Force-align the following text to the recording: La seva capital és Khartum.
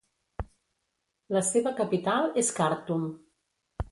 La 1.35 1.43
seva 1.49 1.75
capital 1.81 2.33
és 2.43 2.51
Khartum. 2.61 3.07